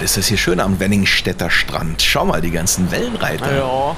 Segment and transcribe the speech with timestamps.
[0.00, 2.02] Das ist hier schön am Wenningstädter Strand.
[2.02, 3.56] Schau mal, die ganzen Wellenreiter.
[3.56, 3.96] Ja.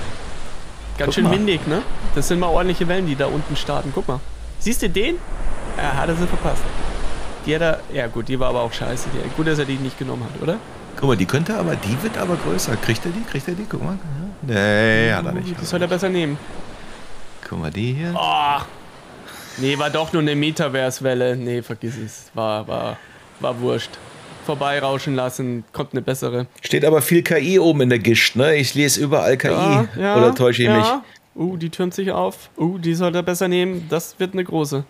[0.97, 1.33] Ganz Guck schön mal.
[1.33, 1.83] windig, ne?
[2.15, 3.93] Das sind mal ordentliche Wellen, die da unten starten.
[3.95, 4.21] Guck mal.
[4.59, 5.17] Siehst du den?
[5.77, 6.63] Ja, hat er sie verpasst.
[7.47, 7.81] Die hat er.
[7.93, 9.09] Ja, gut, die war aber auch scheiße.
[9.13, 10.57] Die, gut, dass er die nicht genommen hat, oder?
[10.97, 12.77] Guck mal, die könnte aber, die wird aber größer.
[12.77, 13.23] Kriegt er die?
[13.31, 13.67] Kriegt er die?
[13.69, 13.99] Guck mal.
[14.43, 15.61] Nee, hat er nicht.
[15.61, 16.39] Das soll er besser nehmen.
[17.49, 18.15] Guck mal, die hier.
[18.17, 18.61] Oh.
[19.59, 21.37] Nee, war doch nur eine Metaverse-Welle.
[21.37, 22.31] Nee, vergiss es.
[22.35, 22.97] War, war,
[23.41, 23.91] war wurscht.
[24.49, 26.47] Vorbeirauschen lassen, kommt eine bessere.
[26.63, 28.57] Steht aber viel KI oben in der Gischt, ne?
[28.57, 29.51] Ich lese überall KI.
[29.51, 30.87] Oder täusche ich mich?
[31.37, 32.49] Uh, die türmt sich auf.
[32.57, 33.87] Uh, die soll er besser nehmen.
[33.91, 34.85] Das wird eine große.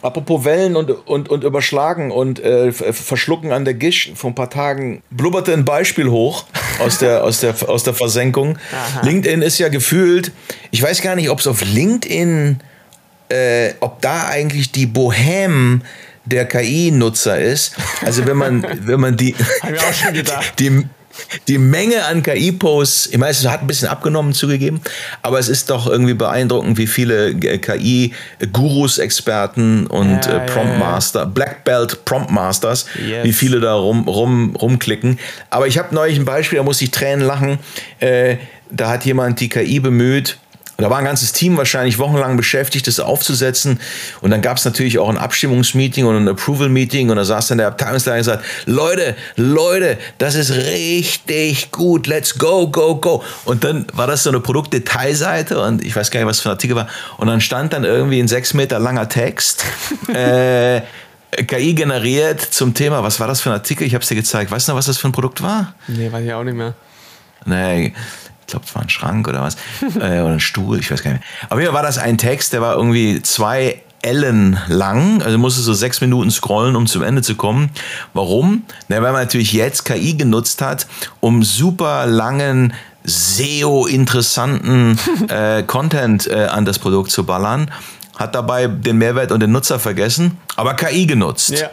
[0.00, 4.16] Apropos Wellen und, und, und überschlagen und äh, verschlucken an der Gischt.
[4.16, 6.46] Vor ein paar Tagen blubberte ein Beispiel hoch
[6.78, 8.56] aus der, aus der, aus der Versenkung.
[9.02, 10.32] LinkedIn ist ja gefühlt,
[10.70, 12.60] ich weiß gar nicht, ob es auf LinkedIn,
[13.28, 15.82] äh, ob da eigentlich die Bohem
[16.24, 17.74] der KI-Nutzer ist.
[18.04, 19.34] Also wenn man, wenn man die,
[20.58, 20.84] die,
[21.48, 24.80] die Menge an KI-Posts, ich meine, es hat ein bisschen abgenommen zugegeben,
[25.22, 30.72] aber es ist doch irgendwie beeindruckend, wie viele KI-Gurus, Experten und Ja, äh, Prompt ja,
[30.72, 30.78] ja.
[30.78, 33.24] Master, Black Belt Prompt Masters, Yes.
[33.24, 35.18] wie viele da rum, rum, rumklicken.
[35.50, 37.58] Aber ich habe neulich ein Beispiel, da muss ich Tränen lachen.
[37.98, 38.36] Äh,
[38.70, 40.38] da hat jemand die KI bemüht.
[40.80, 43.80] Da war ein ganzes Team wahrscheinlich wochenlang beschäftigt, das aufzusetzen.
[44.20, 47.10] Und dann gab es natürlich auch ein Abstimmungsmeeting und ein Approval-Meeting.
[47.10, 52.38] Und da saß dann der Abteilungsleiter und gesagt, Leute, Leute, das ist richtig gut, let's
[52.38, 53.22] go, go, go.
[53.44, 56.52] Und dann war das so eine Produktdetailseite und ich weiß gar nicht, was für ein
[56.52, 56.88] Artikel war.
[57.16, 59.64] Und dann stand dann irgendwie ein sechs Meter langer Text.
[60.14, 60.82] äh,
[61.46, 63.86] KI generiert zum Thema, was war das für ein Artikel?
[63.86, 64.50] Ich habe es dir gezeigt.
[64.50, 65.74] Weißt du noch, was das für ein Produkt war?
[65.86, 66.74] Nee, weiß ich auch nicht mehr.
[67.46, 67.94] Nee,
[68.50, 69.56] glaube, es war ein Schrank oder was.
[69.96, 71.52] äh, oder ein Stuhl, ich weiß gar nicht mehr.
[71.52, 75.60] Auf jeden Fall war das ein Text, der war irgendwie zwei Ellen lang, also musste
[75.60, 77.70] so sechs Minuten scrollen, um zum Ende zu kommen.
[78.14, 78.62] Warum?
[78.88, 80.86] Na, weil man natürlich jetzt KI genutzt hat,
[81.20, 82.72] um super langen
[83.04, 84.98] SEO-interessanten
[85.28, 87.70] äh, Content äh, an das Produkt zu ballern,
[88.16, 91.60] hat dabei den Mehrwert und den Nutzer vergessen, aber KI genutzt.
[91.60, 91.70] Ja.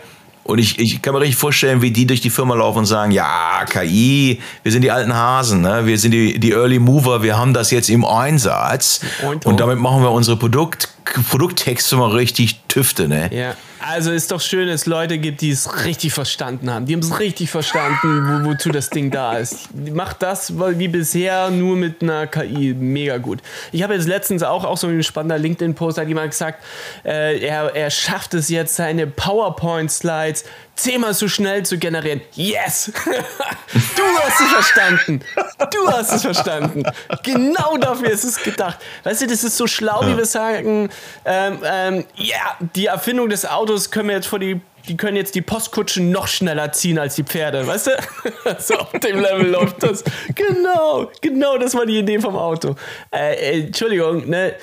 [0.48, 3.12] Und ich, ich kann mir richtig vorstellen, wie die durch die Firma laufen und sagen,
[3.12, 5.86] ja, KI, wir sind die alten Hasen, ne?
[5.86, 9.02] wir sind die, die Early Mover, wir haben das jetzt im Einsatz.
[9.28, 10.90] Und- Und damit machen wir unsere Produkt,
[11.30, 13.08] Produkttexte mal richtig tüfte.
[13.08, 13.30] Ne?
[13.34, 13.56] Ja.
[13.80, 16.86] Also ist doch schön, dass es Leute gibt, die es richtig verstanden haben.
[16.88, 19.70] Die haben es richtig verstanden, wo, wozu das Ding da ist.
[19.94, 23.40] Macht das wie bisher nur mit einer KI mega gut.
[23.72, 26.64] Ich habe jetzt letztens auch, auch so ein spannender LinkedIn-Post, hat jemand gesagt,
[27.06, 30.44] äh, er, er schafft es jetzt, seine PowerPoint-Slides
[30.76, 32.22] zehnmal so schnell zu generieren.
[32.34, 32.92] Yes!
[33.04, 35.22] du hast es verstanden.
[35.58, 36.84] Du hast es verstanden.
[37.24, 38.78] Genau dafür ist es gedacht.
[39.04, 40.90] Weißt du, das ist so schlau, wie wir sagen,
[41.26, 45.36] ähm, ähm, ja, die Erfindung des Autos können wir jetzt vor die die können jetzt
[45.36, 47.92] die Postkutschen noch schneller ziehen als die Pferde, weißt du?
[48.60, 50.04] so auf dem Level läuft das.
[50.34, 52.76] Genau, genau, das war die Idee vom Auto.
[53.12, 54.54] Äh, äh, Entschuldigung, ne?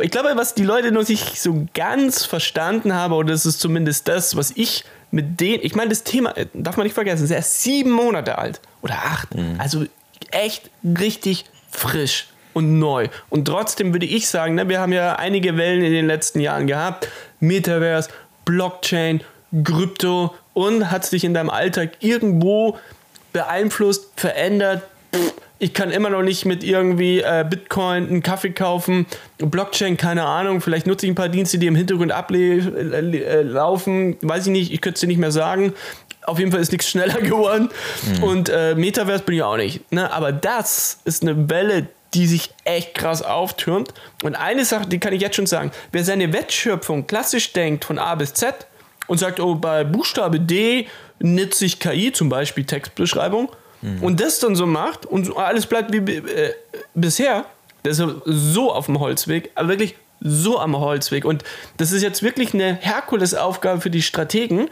[0.00, 4.08] Ich glaube, was die Leute noch nicht so ganz verstanden haben, oder das ist zumindest
[4.08, 7.30] das, was ich mit denen, ich meine, das Thema, äh, darf man nicht vergessen, ist
[7.30, 9.28] erst sieben Monate alt oder acht.
[9.58, 9.84] Also
[10.32, 13.08] echt richtig frisch und neu.
[13.30, 16.66] Und trotzdem würde ich sagen, ne, wir haben ja einige Wellen in den letzten Jahren
[16.66, 17.08] gehabt.
[17.40, 18.10] Metaverse,
[18.44, 19.22] Blockchain,
[19.64, 22.78] Krypto und hat sich in deinem Alltag irgendwo
[23.32, 24.82] beeinflusst, verändert.
[25.58, 29.06] Ich kann immer noch nicht mit irgendwie äh, Bitcoin einen Kaffee kaufen.
[29.38, 30.60] Blockchain, keine Ahnung.
[30.60, 34.16] Vielleicht nutze ich ein paar Dienste, die im Hintergrund ablaufen.
[34.22, 35.72] Weiß ich nicht, ich könnte es dir nicht mehr sagen.
[36.24, 37.70] Auf jeden Fall ist nichts schneller geworden.
[38.20, 39.90] Und äh, Metaverse bin ich auch nicht.
[39.92, 40.12] Ne?
[40.12, 43.92] Aber das ist eine Welle, die sich echt krass auftürmt.
[44.22, 45.72] Und eine Sache, die kann ich jetzt schon sagen.
[45.90, 48.66] Wer seine Wertschöpfung klassisch denkt, von A bis Z,
[49.08, 50.86] und sagt, oh, bei Buchstabe D
[51.18, 53.50] nutze ich KI, zum Beispiel Textbeschreibung,
[54.00, 56.54] und das dann so macht und alles bleibt wie äh,
[56.94, 57.46] bisher,
[57.82, 61.24] das ist so auf dem Holzweg, aber wirklich so am Holzweg.
[61.24, 61.42] Und
[61.78, 64.70] das ist jetzt wirklich eine Herkulesaufgabe für die Strategen.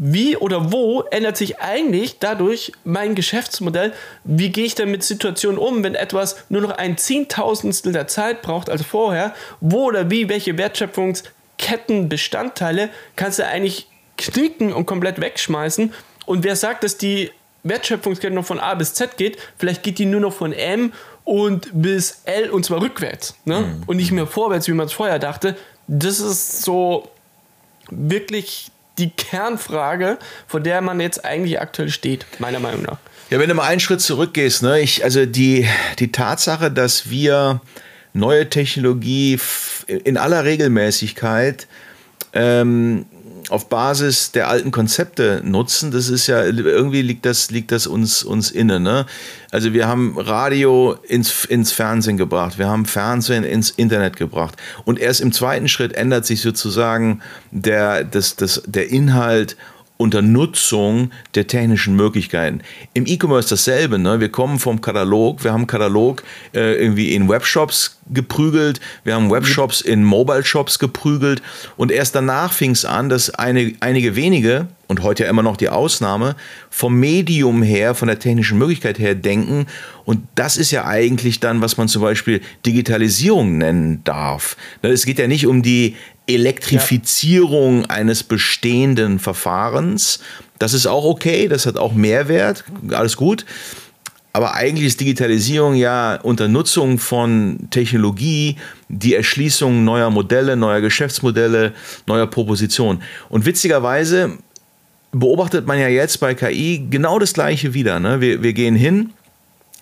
[0.00, 3.92] Wie oder wo ändert sich eigentlich dadurch mein Geschäftsmodell?
[4.22, 8.42] Wie gehe ich denn mit Situationen um, wenn etwas nur noch ein Zehntausendstel der Zeit
[8.42, 9.34] braucht als vorher?
[9.60, 15.92] Wo oder wie, welche Wertschöpfungskettenbestandteile kannst du eigentlich knicken und komplett wegschmeißen?
[16.26, 17.32] Und wer sagt, dass die
[17.64, 20.92] Wertschöpfungskette noch von A bis Z geht, vielleicht geht die nur noch von M
[21.24, 23.82] und bis L und zwar rückwärts ne?
[23.88, 25.56] und nicht mehr vorwärts, wie man es vorher dachte.
[25.88, 27.10] Das ist so
[27.90, 32.98] wirklich die Kernfrage, vor der man jetzt eigentlich aktuell steht, meiner Meinung nach.
[33.30, 35.68] Ja, wenn du mal einen Schritt zurückgehst, ne, ich, also die,
[35.98, 37.60] die Tatsache, dass wir
[38.14, 39.38] neue Technologie
[39.86, 41.66] in aller Regelmäßigkeit
[42.32, 43.06] ähm,
[43.48, 45.90] auf Basis der alten Konzepte nutzen.
[45.90, 48.80] Das ist ja, irgendwie liegt das, liegt das uns, uns inne.
[48.80, 49.06] Ne?
[49.50, 54.56] Also wir haben Radio ins, ins Fernsehen gebracht, wir haben Fernsehen ins Internet gebracht.
[54.84, 59.56] Und erst im zweiten Schritt ändert sich sozusagen der, das, das, der Inhalt
[59.98, 62.60] unter Nutzung der technischen Möglichkeiten.
[62.94, 63.98] Im E-Commerce dasselbe.
[63.98, 64.20] Ne?
[64.20, 66.22] Wir kommen vom Katalog, wir haben Katalog
[66.54, 71.42] äh, irgendwie in Webshops geprügelt, wir haben Webshops in Mobile-Shops geprügelt
[71.76, 75.58] und erst danach fing es an, dass eine, einige wenige, und heute ja immer noch
[75.58, 76.34] die Ausnahme,
[76.70, 79.66] vom Medium her, von der technischen Möglichkeit her denken.
[80.04, 84.56] Und das ist ja eigentlich dann, was man zum Beispiel Digitalisierung nennen darf.
[84.82, 85.96] Ne, es geht ja nicht um die
[86.28, 87.90] Elektrifizierung ja.
[87.90, 90.20] eines bestehenden Verfahrens.
[90.58, 93.44] Das ist auch okay, das hat auch Mehrwert, alles gut.
[94.32, 98.56] Aber eigentlich ist Digitalisierung ja unter Nutzung von Technologie
[98.88, 101.72] die Erschließung neuer Modelle, neuer Geschäftsmodelle,
[102.06, 103.02] neuer Propositionen.
[103.30, 104.38] Und witzigerweise
[105.12, 107.98] beobachtet man ja jetzt bei KI genau das Gleiche wieder.
[107.98, 108.20] Ne?
[108.20, 109.10] Wir, wir gehen hin,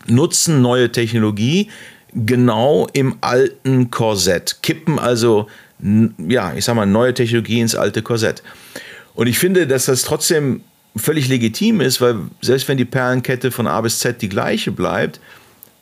[0.07, 1.69] nutzen neue Technologie
[2.15, 8.43] genau im alten Korsett, kippen also ja, ich sag mal, neue Technologie ins alte Korsett.
[9.15, 10.63] Und ich finde, dass das trotzdem
[10.97, 15.21] völlig legitim ist, weil selbst wenn die Perlenkette von A bis Z die gleiche bleibt,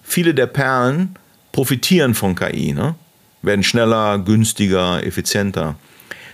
[0.03, 1.17] viele der Perlen
[1.53, 2.95] profitieren von KI, ne?
[3.43, 5.77] werden schneller, günstiger, effizienter.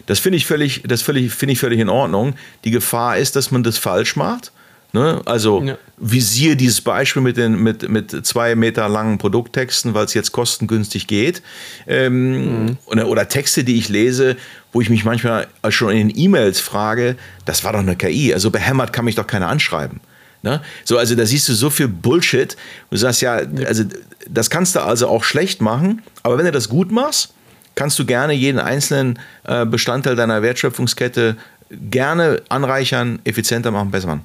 [0.07, 2.35] Das finde ich völlig, das völlig, finde ich völlig in Ordnung.
[2.65, 4.53] Die Gefahr ist, dass man das falsch macht
[4.93, 5.23] Ne?
[5.25, 5.79] Also ja.
[5.99, 11.07] visier dieses Beispiel mit, den, mit, mit zwei Meter langen Produkttexten, weil es jetzt kostengünstig
[11.07, 11.43] geht.
[11.87, 12.79] Ähm, mhm.
[12.87, 14.37] oder, oder, Texte, die ich lese,
[14.73, 18.35] wo ich mich manchmal schon in den E-Mails frage, das war doch eine KI.
[18.35, 20.01] Also behämmert kann mich doch keiner anschreiben.
[20.43, 20.61] Ne?
[20.85, 22.57] So, also da siehst du so viel Bullshit.
[22.91, 23.85] Du sagst ja, also
[24.29, 27.35] das kannst du also auch schlecht machen, aber wenn du das gut machst,
[27.75, 31.37] kannst du gerne jeden einzelnen äh, Bestandteil deiner Wertschöpfungskette
[31.71, 34.25] gerne anreichern, effizienter machen, besser machen.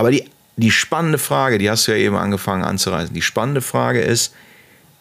[0.00, 0.24] Aber die,
[0.56, 4.32] die spannende Frage, die hast du ja eben angefangen anzureißen, die spannende Frage ist,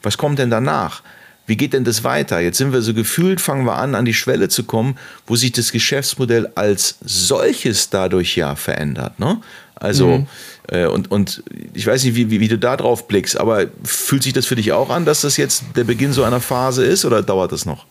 [0.04, 1.04] was kommt denn danach?
[1.46, 2.42] Wie geht denn das weiter?
[2.42, 5.54] Jetzt sind wir so gefühlt, fangen wir an, an die Schwelle zu kommen, wo sich
[5.54, 9.20] das Geschäftsmodell als solches dadurch ja verändert.
[9.20, 9.40] Ne?
[9.76, 10.28] Also, mhm.
[10.68, 11.44] äh, und, und
[11.74, 14.58] ich weiß nicht, wie, wie, wie, du da drauf blickst, aber fühlt sich das für
[14.58, 17.66] dich auch an, dass das jetzt der Beginn so einer Phase ist oder dauert das
[17.66, 17.86] noch?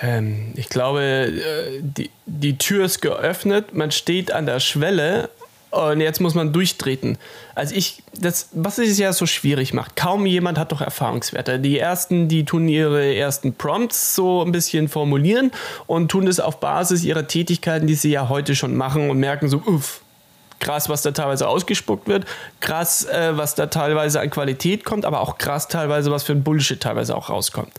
[0.00, 5.30] Ähm, ich glaube, äh, die, die Tür ist geöffnet, man steht an der Schwelle,
[5.76, 7.18] und jetzt muss man durchtreten.
[7.54, 11.58] Also ich, das, was es ja so schwierig macht, kaum jemand hat doch Erfahrungswerte.
[11.58, 15.50] Die ersten, die tun ihre ersten Prompts so ein bisschen formulieren
[15.86, 19.48] und tun das auf Basis ihrer Tätigkeiten, die sie ja heute schon machen und merken
[19.48, 20.00] so, uff,
[20.60, 22.24] krass, was da teilweise ausgespuckt wird,
[22.60, 26.42] krass, äh, was da teilweise an Qualität kommt, aber auch krass teilweise, was für ein
[26.42, 27.72] Bullshit teilweise auch rauskommt.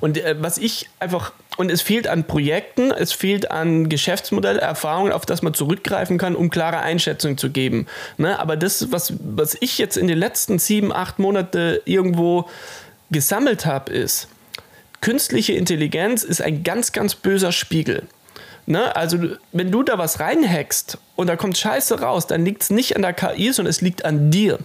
[0.00, 5.26] Und äh, was ich einfach, und es fehlt an Projekten, es fehlt an Geschäftsmodellerfahrungen, auf
[5.26, 7.86] das man zurückgreifen kann, um klare Einschätzungen zu geben.
[8.16, 8.38] Ne?
[8.38, 12.48] Aber das, was, was ich jetzt in den letzten sieben, acht Monaten irgendwo
[13.10, 14.28] gesammelt habe, ist,
[15.00, 18.04] künstliche Intelligenz ist ein ganz, ganz böser Spiegel.
[18.70, 18.94] Ne?
[18.94, 19.18] Also,
[19.50, 23.02] wenn du da was reinhackst und da kommt Scheiße raus, dann liegt es nicht an
[23.02, 24.60] der KI, sondern es liegt an dir.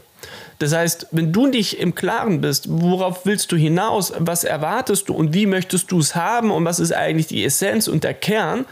[0.59, 5.15] Das heißt, wenn du nicht im Klaren bist, worauf willst du hinaus, was erwartest du
[5.15, 8.65] und wie möchtest du es haben und was ist eigentlich die Essenz und der Kern,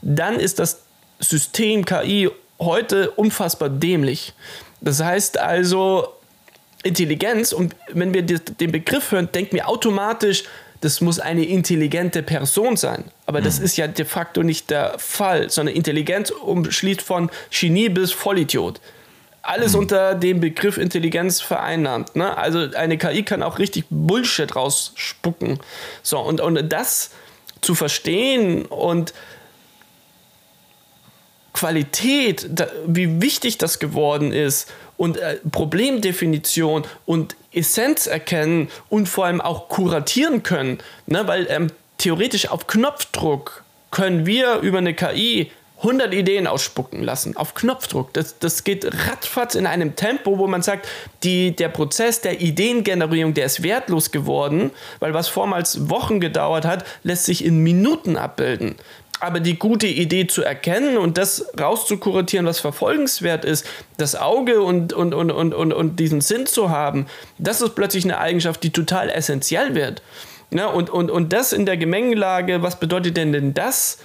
[0.00, 0.80] dann ist das
[1.20, 4.32] System KI heute unfassbar dämlich.
[4.80, 6.08] Das heißt also,
[6.82, 10.44] Intelligenz, und wenn wir den Begriff hören, denken wir automatisch,
[10.80, 13.04] das muss eine intelligente Person sein.
[13.26, 13.64] Aber das mhm.
[13.64, 18.80] ist ja de facto nicht der Fall, sondern Intelligenz umschließt von Genie bis Vollidiot.
[19.42, 19.80] Alles mhm.
[19.80, 22.16] unter dem Begriff Intelligenz vereinnahmt.
[22.16, 22.36] Ne?
[22.36, 25.58] Also eine KI kann auch richtig Bullshit rausspucken.
[26.02, 27.10] So, und, und das
[27.60, 29.14] zu verstehen und
[31.58, 39.24] Qualität, da, wie wichtig das geworden ist und äh, Problemdefinition und Essenz erkennen und vor
[39.26, 40.78] allem auch kuratieren können.
[41.06, 41.26] Ne?
[41.26, 47.54] Weil ähm, theoretisch auf Knopfdruck können wir über eine KI 100 Ideen ausspucken lassen, auf
[47.54, 48.12] Knopfdruck.
[48.12, 50.88] Das, das geht ratzfatz in einem Tempo, wo man sagt,
[51.24, 56.84] die, der Prozess der Ideengenerierung, der ist wertlos geworden, weil was vormals Wochen gedauert hat,
[57.02, 58.76] lässt sich in Minuten abbilden.
[59.20, 64.92] Aber die gute Idee zu erkennen und das rauszukuratieren, was verfolgenswert ist, das Auge und,
[64.92, 67.06] und, und, und, und, und diesen Sinn zu haben,
[67.38, 70.02] das ist plötzlich eine Eigenschaft, die total essentiell wird.
[70.50, 73.98] Ja, und, und, und das in der Gemengelage, was bedeutet denn denn das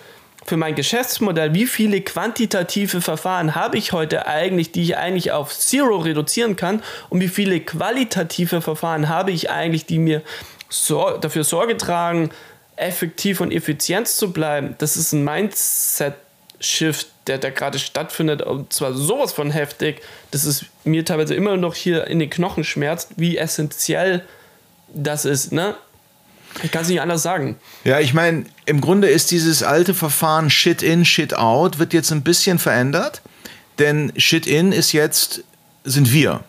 [0.46, 1.54] für mein Geschäftsmodell?
[1.54, 6.82] Wie viele quantitative Verfahren habe ich heute eigentlich, die ich eigentlich auf Zero reduzieren kann?
[7.10, 10.22] Und wie viele qualitative Verfahren habe ich eigentlich, die mir
[10.70, 12.32] so, dafür Sorge tragen,
[12.84, 18.94] effektiv und effizient zu bleiben, das ist ein Mindset-Shift, der da gerade stattfindet und zwar
[18.94, 23.38] sowas von heftig, dass es mir teilweise immer noch hier in den Knochen schmerzt, wie
[23.38, 24.24] essentiell
[24.94, 25.76] das ist, ne?
[26.62, 27.58] Ich kann es nicht anders sagen.
[27.84, 32.12] Ja, ich meine, im Grunde ist dieses alte Verfahren Shit in, Shit out, wird jetzt
[32.12, 33.22] ein bisschen verändert.
[33.80, 35.44] Denn Shit in ist jetzt,
[35.84, 36.44] sind wir.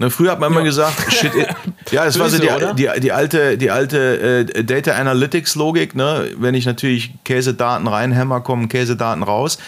[0.00, 1.30] Ne, früher hat man immer gesagt, Shit.
[1.90, 5.94] Ja, das war so die, die, die, alte, die alte äh, Data Analytics Logik.
[5.94, 6.30] Ne?
[6.38, 9.58] Wenn ich natürlich Käsedaten reinhämmer, kommen Käsedaten raus.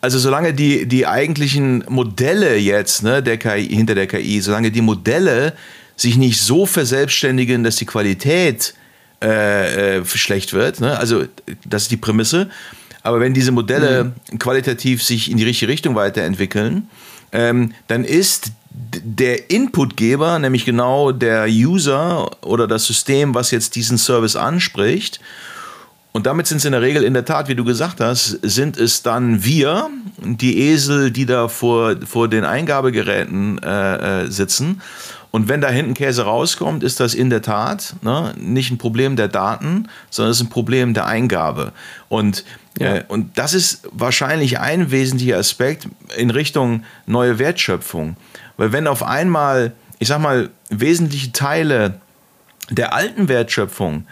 [0.00, 4.80] Also solange die, die eigentlichen Modelle jetzt ne, der KI, hinter der KI, solange die
[4.80, 5.52] Modelle
[5.96, 8.72] sich nicht so verselbstständigen, dass die Qualität
[9.22, 10.80] äh, äh, schlecht wird.
[10.80, 10.98] Ne?
[10.98, 11.24] Also
[11.66, 12.48] das ist die Prämisse.
[13.02, 14.38] Aber wenn diese Modelle mhm.
[14.38, 16.88] qualitativ sich in die richtige Richtung weiterentwickeln,
[17.32, 18.52] ähm, dann ist
[19.02, 25.20] der Inputgeber, nämlich genau der User oder das System, was jetzt diesen Service anspricht,
[26.12, 28.78] und damit sind es in der Regel in der Tat, wie du gesagt hast, sind
[28.78, 34.80] es dann wir, die Esel, die da vor, vor den Eingabegeräten äh, äh sitzen
[35.36, 39.16] und wenn da hinten Käse rauskommt, ist das in der Tat ne, nicht ein Problem
[39.16, 41.72] der Daten, sondern es ist ein Problem der Eingabe.
[42.08, 42.42] Und,
[42.78, 42.96] ja.
[42.96, 48.16] äh, und das ist wahrscheinlich ein wesentlicher Aspekt in Richtung neue Wertschöpfung.
[48.56, 52.00] Weil wenn auf einmal, ich sag mal, wesentliche Teile
[52.70, 54.06] der alten Wertschöpfung,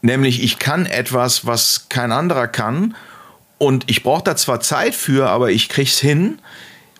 [0.00, 2.94] nämlich ich kann etwas, was kein anderer kann,
[3.58, 6.40] und ich brauche da zwar Zeit für, aber ich krieg's hin,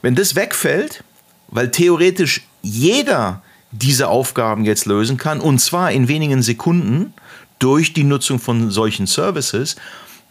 [0.01, 1.03] wenn das wegfällt,
[1.49, 7.15] weil theoretisch jeder diese Aufgaben jetzt lösen kann, und zwar in wenigen Sekunden
[7.59, 9.75] durch die Nutzung von solchen Services,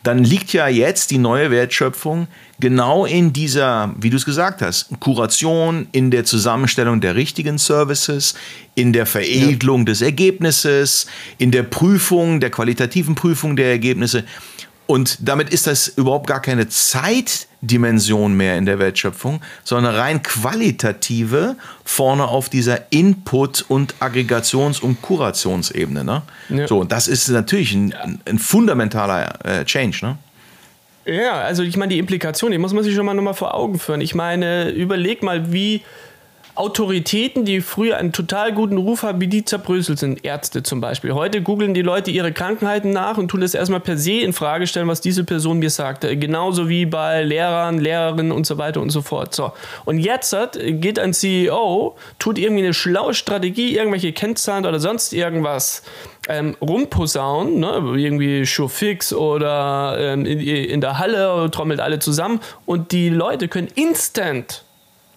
[0.04, 2.28] dann liegt ja jetzt die neue Wertschöpfung
[2.60, 8.36] genau in dieser, wie du es gesagt hast, Kuration, in der Zusammenstellung der richtigen Services,
[8.76, 9.86] in der Veredelung ja.
[9.86, 14.24] des Ergebnisses, in der Prüfung, der qualitativen Prüfung der Ergebnisse.
[14.88, 16.68] Und damit ist das überhaupt gar keine
[17.62, 25.02] Zeitdimension mehr in der Wertschöpfung, sondern rein qualitative vorne auf dieser Input- und Aggregations- und
[25.02, 26.04] Kurationsebene.
[26.04, 26.22] Ne?
[26.50, 26.68] Ja.
[26.68, 27.94] So, und das ist natürlich ein,
[28.26, 30.00] ein fundamentaler äh, Change.
[30.02, 30.18] Ne?
[31.06, 33.80] Ja, also ich meine, die Implikation, die muss man sich schon mal nochmal vor Augen
[33.80, 34.02] führen.
[34.02, 35.82] Ich meine, überleg mal, wie
[36.56, 41.14] Autoritäten, die früher einen total guten Ruf haben, wie die zerbröselt sind, Ärzte zum Beispiel.
[41.14, 44.68] Heute googeln die Leute ihre Krankheiten nach und tun das erstmal per se in Frage
[44.68, 46.16] stellen, was diese Person mir sagte.
[46.18, 49.34] Genauso wie bei Lehrern, Lehrerinnen und so weiter und so fort.
[49.34, 49.54] So.
[49.86, 55.84] Und jetzt geht ein CEO, tut irgendwie eine schlaue Strategie, irgendwelche Kennzahlen oder sonst irgendwas
[56.28, 57.82] ähm, rumposaunen, ne?
[57.96, 63.68] irgendwie Showfix oder ähm, in, in der Halle, trommelt alle zusammen und die Leute können
[63.76, 64.64] instant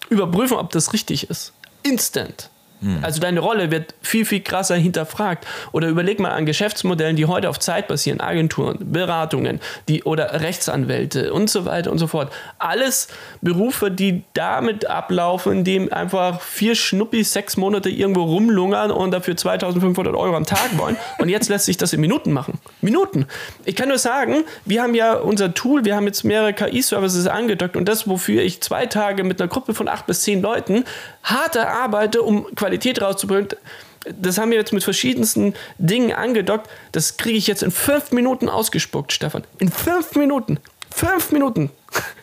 [0.09, 1.53] überprüfen, ob das richtig ist.
[1.83, 2.49] Instant.
[2.81, 2.99] Hm.
[3.01, 5.45] Also deine Rolle wird viel, viel krasser hinterfragt.
[5.71, 11.33] Oder überleg mal an Geschäftsmodellen, die heute auf Zeit basieren, Agenturen, Beratungen die, oder Rechtsanwälte
[11.33, 12.31] und so weiter und so fort.
[12.59, 13.07] Alles
[13.41, 20.15] Berufe, die damit ablaufen, indem einfach vier Schnuppis sechs Monate irgendwo rumlungern und dafür 2500
[20.15, 20.97] Euro am Tag wollen.
[21.17, 22.59] Und jetzt lässt sich das in Minuten machen.
[22.81, 23.25] Minuten.
[23.63, 27.75] Ich kann nur sagen, wir haben ja unser Tool, wir haben jetzt mehrere KI-Services angedockt
[27.77, 30.85] und das, wofür ich zwei Tage mit einer Gruppe von acht bis zehn Leuten
[31.23, 33.49] harte arbeite, um Qualität rauszubringen,
[34.05, 36.67] das haben wir jetzt mit verschiedensten Dingen angedockt.
[36.91, 39.43] Das kriege ich jetzt in fünf Minuten ausgespuckt, Stefan.
[39.59, 40.59] In fünf Minuten.
[40.91, 41.69] Fünf Minuten.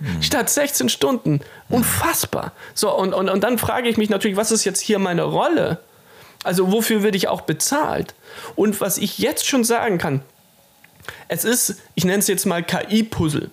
[0.00, 0.20] Mhm.
[0.22, 1.40] Statt 16 Stunden.
[1.68, 2.52] Unfassbar.
[2.74, 5.78] So, und, und, und dann frage ich mich natürlich, was ist jetzt hier meine Rolle?
[6.42, 8.14] Also, wofür werde ich auch bezahlt?
[8.56, 10.22] Und was ich jetzt schon sagen kann,
[11.28, 13.50] es ist, ich nenne es jetzt mal KI-Puzzle.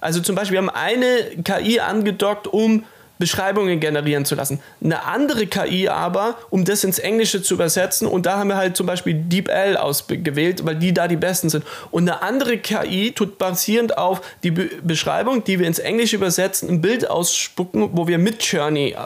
[0.00, 2.84] Also zum Beispiel, wir haben eine KI angedockt, um
[3.18, 4.60] Beschreibungen generieren zu lassen.
[4.82, 8.76] Eine andere KI aber, um das ins Englische zu übersetzen, und da haben wir halt
[8.76, 11.64] zum Beispiel DeepL ausgewählt, weil die da die besten sind.
[11.90, 16.68] Und eine andere KI tut basierend auf die Be Beschreibung, die wir ins Englische übersetzen,
[16.68, 18.96] ein Bild ausspucken, wo wir Midjourney äh,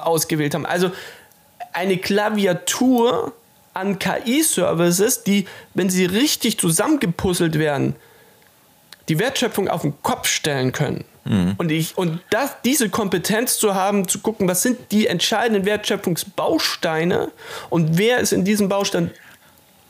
[0.00, 0.66] ausgewählt haben.
[0.66, 0.90] Also
[1.72, 3.32] eine Klaviatur
[3.74, 7.96] an KI-Services, die, wenn sie richtig zusammengepuzzelt werden,
[9.08, 11.04] die Wertschöpfung auf den Kopf stellen können.
[11.24, 11.54] Mhm.
[11.58, 17.30] Und, ich, und das, diese Kompetenz zu haben, zu gucken, was sind die entscheidenden Wertschöpfungsbausteine
[17.70, 19.10] und wer ist in diesem Baustein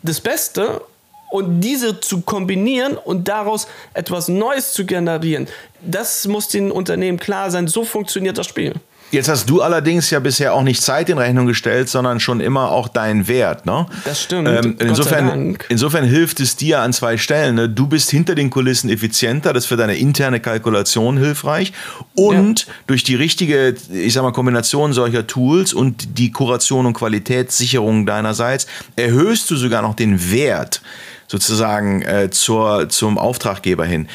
[0.03, 0.83] das Beste
[1.31, 5.49] und diese zu kombinieren und daraus etwas Neues zu generieren,
[5.81, 7.69] das muss den Unternehmen klar sein.
[7.69, 8.75] So funktioniert das Spiel.
[9.13, 12.71] Jetzt hast du allerdings ja bisher auch nicht Zeit in Rechnung gestellt, sondern schon immer
[12.71, 13.67] auch deinen Wert.
[13.67, 13.85] Ne?
[14.07, 14.49] Das stimmt.
[14.49, 17.57] Ähm, insofern, insofern hilft es dir an zwei Stellen.
[17.57, 17.69] Ne?
[17.69, 21.75] Du bist hinter den Kulissen effizienter, das ist für deine interne Kalkulation hilfreich.
[22.15, 22.73] Und ja.
[22.87, 28.67] durch die richtige, ich sag mal, Kombination solcher Tools und die Kuration und Qualitätssicherung deinerseits
[28.97, 30.81] erhöhst du sogar noch den Wert
[31.27, 34.09] sozusagen äh, zur, zum Auftraggeber hin.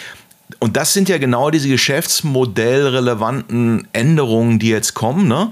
[0.60, 5.28] Und das sind ja genau diese geschäftsmodellrelevanten Änderungen, die jetzt kommen.
[5.28, 5.52] Ne?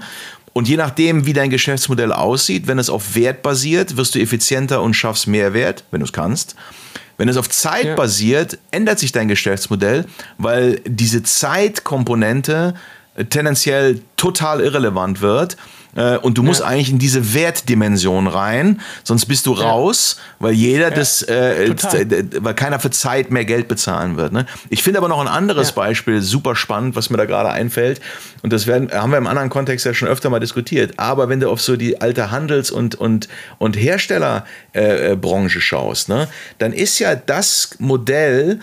[0.52, 4.82] Und je nachdem, wie dein Geschäftsmodell aussieht, wenn es auf Wert basiert, wirst du effizienter
[4.82, 6.56] und schaffst mehr Wert, wenn du es kannst.
[7.18, 7.94] Wenn es auf Zeit ja.
[7.94, 10.06] basiert, ändert sich dein Geschäftsmodell,
[10.38, 12.74] weil diese Zeitkomponente
[13.30, 15.56] tendenziell total irrelevant wird
[15.96, 16.66] äh, und du musst ja.
[16.66, 21.74] eigentlich in diese Wertdimension rein, sonst bist du raus, weil jeder das, äh,
[22.38, 24.32] weil keiner für Zeit mehr Geld bezahlen wird.
[24.32, 24.46] Ne?
[24.68, 28.00] Ich finde aber noch ein anderes Beispiel super spannend, was mir da gerade einfällt.
[28.42, 30.94] Und das werden, haben wir im anderen Kontext ja schon öfter mal diskutiert.
[30.98, 36.28] Aber wenn du auf so die alte Handels- und, und, und Herstellerbranche äh, schaust, ne,
[36.58, 38.60] dann ist ja das Modell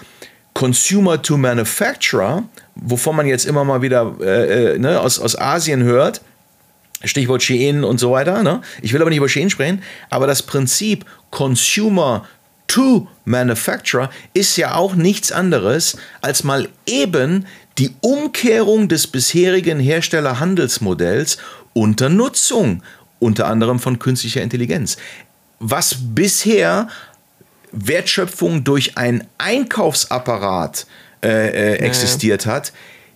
[0.54, 2.44] Consumer to Manufacturer,
[2.75, 6.22] wovon man jetzt immer mal wieder äh, äh ne, aus, aus Asien hört,
[7.04, 8.44] Stichwort Shein und so weiter.
[8.44, 8.62] Ne?
[8.82, 12.26] Ich will aber nicht über Shein sprechen, aber das Prinzip Consumer
[12.68, 17.46] to Manufacturer ist ja auch nichts anderes als mal eben
[17.78, 21.38] die Umkehrung des bisherigen Herstellerhandelsmodells
[21.74, 22.84] unter Nutzung,
[23.20, 24.98] unter anderem von künstlicher Intelligenz.
[25.60, 26.88] Was bisher
[27.72, 30.86] Wertschöpfung durch einen Einkaufsapparat
[31.24, 32.74] äh, äh, existiert hat,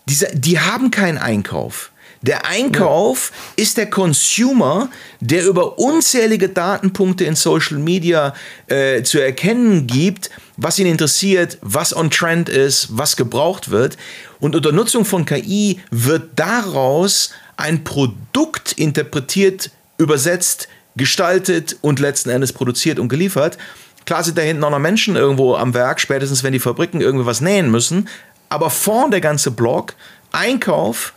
[0.07, 1.91] diese, die haben keinen Einkauf.
[2.21, 3.63] Der Einkauf ja.
[3.63, 8.33] ist der Consumer, der über unzählige Datenpunkte in Social Media
[8.67, 13.97] äh, zu erkennen gibt, was ihn interessiert, was on trend ist, was gebraucht wird.
[14.39, 22.53] Und unter Nutzung von KI wird daraus ein Produkt interpretiert, übersetzt, gestaltet und letzten Endes
[22.53, 23.57] produziert und geliefert.
[24.05, 27.25] Klar sind da hinten auch noch Menschen irgendwo am Werk, spätestens wenn die Fabriken irgendwie
[27.25, 28.07] was nähen müssen.
[28.49, 29.93] Aber vorn der ganze Block,
[30.31, 31.13] Einkauf,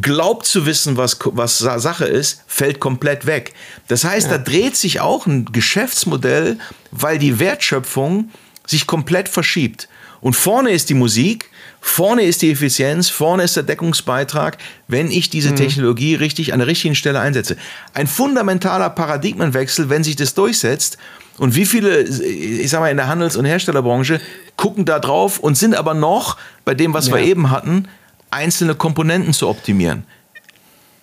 [0.00, 3.54] glaubt zu wissen, was, was Sache ist, fällt komplett weg.
[3.88, 4.38] Das heißt, ja.
[4.38, 6.58] da dreht sich auch ein Geschäftsmodell,
[6.90, 8.30] weil die Wertschöpfung
[8.66, 9.88] sich komplett verschiebt.
[10.20, 11.50] Und vorne ist die Musik,
[11.82, 14.56] vorne ist die Effizienz, vorne ist der Deckungsbeitrag,
[14.88, 15.56] wenn ich diese mhm.
[15.56, 17.56] Technologie richtig an der richtigen Stelle einsetze.
[17.92, 20.96] Ein fundamentaler Paradigmenwechsel, wenn sich das durchsetzt.
[21.36, 24.20] Und wie viele, ich sag mal, in der Handels- und Herstellerbranche
[24.56, 27.16] gucken da drauf und sind aber noch bei dem, was ja.
[27.16, 27.88] wir eben hatten,
[28.34, 30.04] einzelne Komponenten zu optimieren.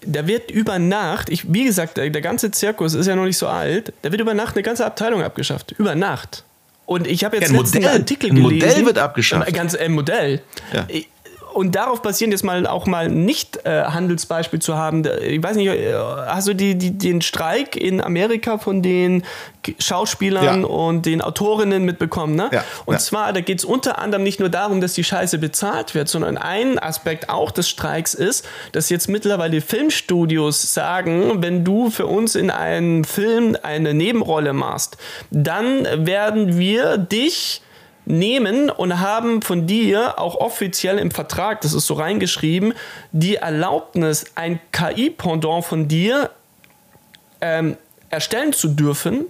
[0.04, 3.38] Da wird über Nacht, ich, wie gesagt, der, der ganze Zirkus ist ja noch nicht
[3.38, 5.74] so alt, da wird über Nacht eine ganze Abteilung abgeschafft.
[5.78, 6.44] Über Nacht.
[6.88, 8.48] Und ich habe jetzt ja, ein Modell, einen Artikel gelesen.
[8.48, 9.48] Ein Modell wird abgeschafft.
[9.48, 10.42] Ein ganz ein Modell.
[10.74, 10.88] Ja
[11.54, 15.04] und darauf basierend jetzt mal auch mal nicht äh, Handelsbeispiel zu haben.
[15.22, 15.94] Ich weiß nicht, äh,
[16.28, 19.24] hast du die, die, den Streik in Amerika von den
[19.80, 20.68] Schauspielern ja.
[20.68, 22.36] und den Autorinnen mitbekommen?
[22.36, 22.50] Ne?
[22.52, 22.64] Ja.
[22.86, 23.00] Und ja.
[23.00, 26.38] zwar, da geht es unter anderem nicht nur darum, dass die Scheiße bezahlt wird, sondern
[26.38, 32.36] ein Aspekt auch des Streiks ist, dass jetzt mittlerweile Filmstudios sagen, wenn du für uns
[32.36, 34.98] in einem Film eine Nebenrolle machst,
[35.30, 37.62] dann werden wir dich
[38.06, 42.74] nehmen und haben von dir auch offiziell im Vertrag, das ist so reingeschrieben,
[43.12, 46.32] die Erlaubnis, ein KI-Pendant von dir
[47.42, 47.78] ähm,
[48.10, 49.26] erstellen zu dürfen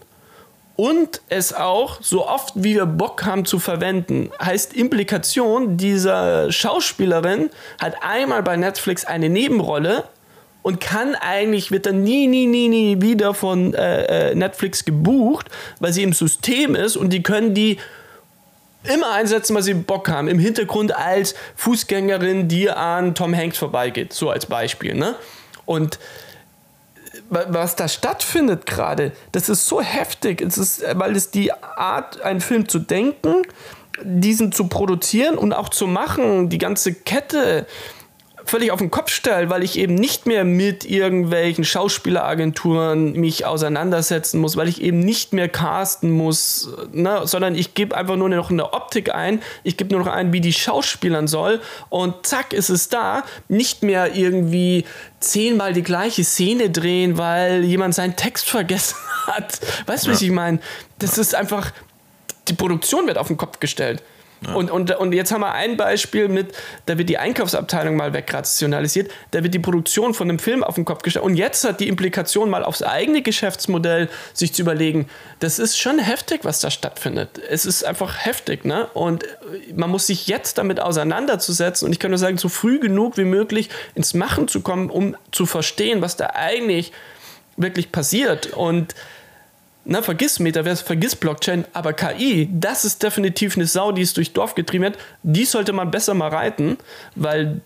[0.76, 4.32] und es auch so oft wie wir Bock haben zu verwenden.
[4.44, 10.06] Heißt Implikation, dieser Schauspielerin hat einmal bei Netflix eine Nebenrolle
[10.64, 15.48] und kann eigentlich, wird dann nie, nie, nie, nie wieder von äh, äh Netflix gebucht,
[15.80, 17.78] weil sie im System ist und die können die
[18.84, 20.28] immer einsetzen, weil sie Bock haben.
[20.28, 24.14] Im Hintergrund als Fußgängerin, die an Tom Hanks vorbeigeht.
[24.14, 24.96] So als Beispiel.
[24.96, 25.16] Ne?
[25.66, 26.00] Und
[27.30, 30.42] was da stattfindet gerade, das ist so heftig.
[30.42, 33.44] Es ist, weil es die Art, einen Film zu denken,
[34.04, 37.68] diesen zu produzieren und auch zu machen, die ganze Kette
[38.46, 44.40] völlig auf den Kopf stelle, weil ich eben nicht mehr mit irgendwelchen Schauspieleragenturen mich auseinandersetzen
[44.40, 48.50] muss, weil ich eben nicht mehr casten muss, ne, sondern ich gebe einfach nur noch
[48.50, 52.70] eine Optik ein, ich gebe nur noch ein, wie die Schauspielern soll und zack ist
[52.70, 53.24] es da.
[53.48, 54.86] Nicht mehr irgendwie
[55.20, 59.60] zehnmal die gleiche Szene drehen, weil jemand seinen Text vergessen hat.
[59.86, 60.16] Weißt du, ja.
[60.16, 60.60] was ich meine?
[61.00, 61.72] Das ist einfach,
[62.48, 64.04] die Produktion wird auf den Kopf gestellt.
[64.56, 66.56] Und, und, und jetzt haben wir ein Beispiel mit,
[66.88, 70.86] da wird die Einkaufsabteilung mal wegrationalisiert, da wird die Produktion von einem Film auf den
[70.86, 71.26] Kopf gestellt.
[71.26, 75.08] Und jetzt hat die Implikation mal aufs eigene Geschäftsmodell sich zu überlegen,
[75.40, 77.40] das ist schon heftig, was da stattfindet.
[77.50, 78.88] Es ist einfach heftig, ne?
[78.96, 79.26] Und
[79.76, 81.86] man muss sich jetzt damit auseinanderzusetzen.
[81.86, 85.16] Und ich kann nur sagen, so früh genug wie möglich ins Machen zu kommen, um
[85.32, 86.92] zu verstehen, was da eigentlich
[87.58, 88.54] wirklich passiert.
[88.54, 88.96] Und
[89.84, 94.34] na, vergiss Metaverse, vergiss Blockchain, aber KI, das ist definitiv eine Sau, die es durch
[94.34, 94.98] Dorf getrieben hat.
[95.24, 96.78] Die sollte man besser mal reiten,
[97.16, 97.62] weil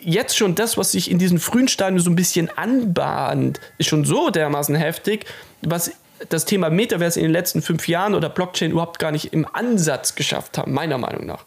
[0.00, 4.04] jetzt schon das, was sich in diesen frühen Stadien so ein bisschen anbahnt, ist schon
[4.04, 5.26] so dermaßen heftig,
[5.62, 5.90] was
[6.28, 10.14] das Thema Metaverse in den letzten fünf Jahren oder Blockchain überhaupt gar nicht im Ansatz
[10.14, 11.44] geschafft haben, meiner Meinung nach.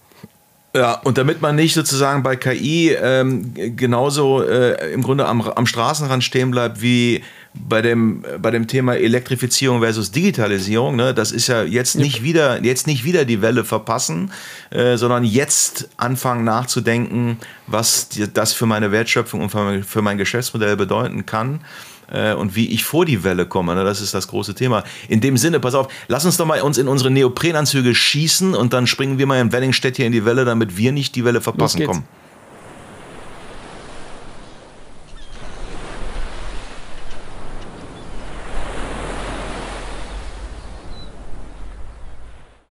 [0.74, 5.66] Ja, und damit man nicht sozusagen bei KI ähm, genauso äh, im Grunde am, am
[5.66, 11.48] Straßenrand stehen bleibt wie bei dem, bei dem Thema Elektrifizierung versus Digitalisierung, ne, das ist
[11.48, 14.32] ja jetzt nicht wieder, jetzt nicht wieder die Welle verpassen,
[14.70, 20.02] äh, sondern jetzt anfangen nachzudenken, was die, das für meine Wertschöpfung und für mein, für
[20.02, 21.60] mein Geschäftsmodell bedeuten kann
[22.12, 23.76] äh, und wie ich vor die Welle komme.
[23.76, 23.84] Ne?
[23.84, 24.84] Das ist das große Thema.
[25.08, 28.74] In dem Sinne, pass auf, lass uns doch mal uns in unsere Neoprenanzüge schießen und
[28.74, 31.42] dann springen wir mal in Weddingstedt hier in die Welle, damit wir nicht die Welle
[31.42, 32.04] verpassen kommen.